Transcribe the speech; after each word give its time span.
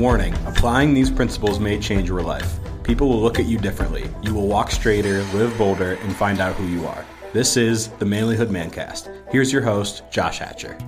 Warning 0.00 0.32
applying 0.46 0.94
these 0.94 1.10
principles 1.10 1.60
may 1.60 1.78
change 1.78 2.08
your 2.08 2.22
life. 2.22 2.58
People 2.84 3.10
will 3.10 3.20
look 3.20 3.38
at 3.38 3.44
you 3.44 3.58
differently. 3.58 4.08
You 4.22 4.32
will 4.32 4.46
walk 4.46 4.70
straighter, 4.70 5.22
live 5.34 5.58
bolder, 5.58 5.98
and 6.00 6.16
find 6.16 6.40
out 6.40 6.54
who 6.54 6.66
you 6.68 6.86
are. 6.86 7.04
This 7.34 7.58
is 7.58 7.88
the 7.88 8.06
Manlyhood 8.06 8.48
Mancast. 8.48 9.14
Here's 9.30 9.52
your 9.52 9.60
host, 9.60 10.04
Josh 10.10 10.38
Hatcher. 10.38 10.78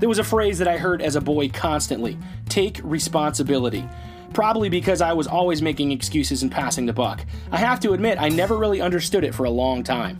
There 0.00 0.08
was 0.08 0.18
a 0.18 0.24
phrase 0.24 0.58
that 0.58 0.66
I 0.66 0.76
heard 0.76 1.02
as 1.02 1.14
a 1.14 1.20
boy 1.20 1.50
constantly 1.50 2.18
take 2.48 2.80
responsibility. 2.82 3.88
Probably 4.34 4.68
because 4.68 5.00
I 5.00 5.12
was 5.12 5.28
always 5.28 5.62
making 5.62 5.92
excuses 5.92 6.42
and 6.42 6.50
passing 6.50 6.86
the 6.86 6.92
buck. 6.92 7.24
I 7.52 7.58
have 7.58 7.78
to 7.78 7.92
admit, 7.92 8.20
I 8.20 8.28
never 8.28 8.56
really 8.56 8.80
understood 8.80 9.22
it 9.22 9.36
for 9.36 9.44
a 9.44 9.50
long 9.50 9.84
time. 9.84 10.18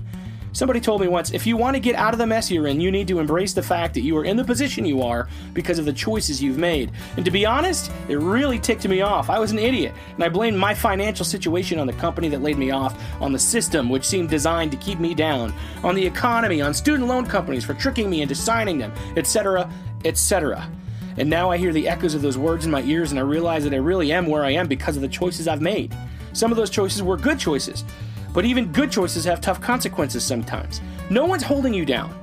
Somebody 0.53 0.81
told 0.81 1.01
me 1.01 1.09
once 1.09 1.33
if 1.33 1.47
you 1.47 1.57
want 1.57 1.77
to 1.77 1.81
get 1.81 1.95
out 1.95 2.13
of 2.13 2.19
the 2.19 2.27
mess 2.27 2.51
you're 2.51 2.67
in, 2.67 2.81
you 2.81 2.91
need 2.91 3.09
to 3.09 3.19
embrace 3.19 3.55
the 3.55 3.63
fact 3.63 3.95
that 3.95 4.03
you 4.03 4.17
are 4.19 4.25
in 4.25 4.37
the 4.37 4.45
position 4.45 4.85
you 4.85 5.03
are 5.03 5.27
because 5.55 5.79
of 5.79 5.87
the 5.87 5.93
choices 5.93 6.43
you've 6.43 6.59
made. 6.59 6.93
And 7.17 7.25
to 7.25 7.31
be 7.31 7.47
honest, 7.47 7.91
it 8.09 8.19
really 8.19 8.59
ticked 8.59 8.87
me 8.87 9.01
off. 9.01 9.31
I 9.31 9.39
was 9.39 9.51
an 9.51 9.59
idiot, 9.59 9.95
and 10.15 10.23
I 10.23 10.29
blamed 10.29 10.59
my 10.59 10.75
financial 10.75 11.25
situation 11.25 11.79
on 11.79 11.87
the 11.87 11.95
company 11.95 12.29
that 12.29 12.43
laid 12.43 12.59
me 12.59 12.71
off, 12.71 12.95
on 13.21 13.33
the 13.33 13.39
system 13.39 13.89
which 13.89 14.05
seemed 14.05 14.29
designed 14.29 14.71
to 14.73 14.77
keep 14.77 14.99
me 14.99 15.15
down, 15.15 15.55
on 15.83 15.95
the 15.95 16.07
economy, 16.07 16.61
on 16.61 16.75
student 16.75 17.09
loan 17.09 17.25
companies 17.25 17.65
for 17.65 17.75
tricking 17.75 18.11
me 18.11 18.21
into 18.21 18.35
signing 18.35 18.77
them, 18.77 18.93
etc., 19.17 19.71
etc. 20.05 20.71
And 21.17 21.31
now 21.31 21.51
I 21.51 21.57
hear 21.57 21.73
the 21.73 21.89
echoes 21.89 22.15
of 22.15 22.23
those 22.23 22.39
words 22.39 22.65
in 22.65 22.71
my 22.71 22.83
ears 22.83 23.11
and 23.11 23.19
I 23.19 23.23
realize 23.23 23.65
that 23.65 23.75
I 23.75 23.79
really 23.79 24.13
am 24.13 24.27
where 24.27 24.45
I 24.45 24.51
am 24.51 24.67
because 24.67 24.97
of 24.97 25.03
the 25.03 25.09
choices 25.09 25.49
I've 25.49 25.61
made. 25.61 25.95
Some 26.33 26.51
of 26.51 26.57
those 26.57 26.71
choices 26.71 27.03
were 27.03 27.17
good 27.17 27.39
choices. 27.39 27.85
But 28.33 28.45
even 28.45 28.73
good 28.73 28.91
choices 28.91 29.25
have 29.25 29.41
tough 29.41 29.61
consequences 29.61 30.25
sometimes. 30.25 30.81
No 31.11 31.27
one's 31.27 31.43
holding 31.43 31.75
you 31.75 31.85
down, 31.85 32.15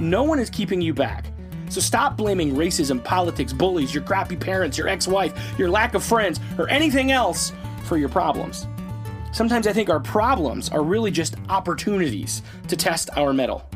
no 0.00 0.22
one 0.22 0.38
is 0.38 0.50
keeping 0.50 0.80
you 0.80 0.94
back. 0.94 1.26
So 1.68 1.80
stop 1.80 2.18
blaming 2.18 2.54
racism, 2.54 3.02
politics, 3.02 3.52
bullies, 3.52 3.94
your 3.94 4.02
crappy 4.02 4.36
parents, 4.36 4.76
your 4.76 4.88
ex 4.88 5.08
wife, 5.08 5.32
your 5.58 5.70
lack 5.70 5.94
of 5.94 6.04
friends, 6.04 6.38
or 6.58 6.68
anything 6.68 7.12
else 7.12 7.52
for 7.84 7.96
your 7.96 8.10
problems. 8.10 8.66
Sometimes 9.32 9.66
I 9.66 9.72
think 9.72 9.88
our 9.88 10.00
problems 10.00 10.68
are 10.68 10.82
really 10.82 11.10
just 11.10 11.36
opportunities 11.48 12.42
to 12.68 12.76
test 12.76 13.08
our 13.16 13.32
mettle. 13.32 13.66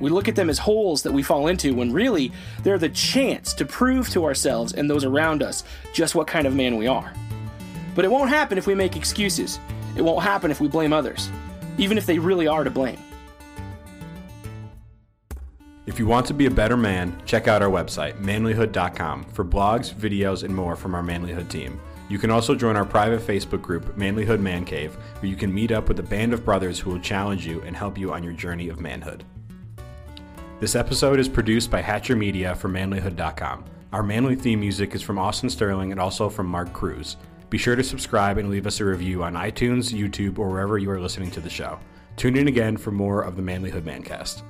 We 0.00 0.10
look 0.10 0.28
at 0.28 0.36
them 0.36 0.50
as 0.50 0.58
holes 0.58 1.02
that 1.04 1.12
we 1.12 1.22
fall 1.22 1.46
into 1.46 1.74
when 1.74 1.92
really 1.92 2.32
they're 2.62 2.76
the 2.76 2.90
chance 2.90 3.54
to 3.54 3.64
prove 3.64 4.10
to 4.10 4.24
ourselves 4.24 4.74
and 4.74 4.90
those 4.90 5.04
around 5.04 5.42
us 5.42 5.64
just 5.94 6.14
what 6.14 6.26
kind 6.26 6.46
of 6.46 6.54
man 6.54 6.76
we 6.76 6.86
are. 6.86 7.14
But 7.94 8.04
it 8.04 8.10
won't 8.10 8.28
happen 8.28 8.58
if 8.58 8.66
we 8.66 8.74
make 8.74 8.96
excuses. 8.96 9.58
It 9.96 10.02
won't 10.02 10.22
happen 10.22 10.50
if 10.50 10.60
we 10.60 10.68
blame 10.68 10.92
others, 10.92 11.30
even 11.78 11.98
if 11.98 12.06
they 12.06 12.18
really 12.18 12.46
are 12.46 12.64
to 12.64 12.70
blame. 12.70 12.98
If 15.84 15.98
you 15.98 16.06
want 16.06 16.26
to 16.26 16.34
be 16.34 16.46
a 16.46 16.50
better 16.50 16.76
man, 16.76 17.20
check 17.26 17.48
out 17.48 17.60
our 17.60 17.68
website, 17.68 18.14
manlyhood.com, 18.22 19.24
for 19.24 19.44
blogs, 19.44 19.92
videos, 19.92 20.44
and 20.44 20.54
more 20.54 20.76
from 20.76 20.94
our 20.94 21.02
Manlyhood 21.02 21.48
team. 21.48 21.80
You 22.08 22.18
can 22.18 22.30
also 22.30 22.54
join 22.54 22.76
our 22.76 22.84
private 22.84 23.20
Facebook 23.20 23.62
group, 23.62 23.96
Manlyhood 23.96 24.38
Man 24.38 24.64
Cave, 24.64 24.94
where 25.18 25.28
you 25.30 25.36
can 25.36 25.52
meet 25.52 25.72
up 25.72 25.88
with 25.88 25.98
a 25.98 26.02
band 26.04 26.32
of 26.32 26.44
brothers 26.44 26.78
who 26.78 26.90
will 26.90 27.00
challenge 27.00 27.46
you 27.46 27.60
and 27.62 27.74
help 27.74 27.98
you 27.98 28.12
on 28.12 28.22
your 28.22 28.32
journey 28.32 28.68
of 28.68 28.80
manhood. 28.80 29.24
This 30.60 30.76
episode 30.76 31.18
is 31.18 31.28
produced 31.28 31.70
by 31.70 31.80
Hatcher 31.80 32.14
Media 32.14 32.54
for 32.54 32.68
manlyhood.com. 32.68 33.64
Our 33.92 34.02
manly 34.02 34.36
theme 34.36 34.60
music 34.60 34.94
is 34.94 35.02
from 35.02 35.18
Austin 35.18 35.50
Sterling 35.50 35.90
and 35.90 36.00
also 36.00 36.28
from 36.28 36.46
Mark 36.46 36.72
Cruz. 36.72 37.16
Be 37.52 37.58
sure 37.58 37.76
to 37.76 37.84
subscribe 37.84 38.38
and 38.38 38.48
leave 38.48 38.66
us 38.66 38.80
a 38.80 38.84
review 38.86 39.22
on 39.22 39.34
iTunes, 39.34 39.92
YouTube, 39.92 40.38
or 40.38 40.48
wherever 40.48 40.78
you 40.78 40.90
are 40.90 40.98
listening 40.98 41.30
to 41.32 41.40
the 41.40 41.50
show. 41.50 41.78
Tune 42.16 42.34
in 42.34 42.48
again 42.48 42.78
for 42.78 42.92
more 42.92 43.20
of 43.20 43.36
the 43.36 43.42
Manlyhood 43.42 43.82
Mancast. 43.82 44.42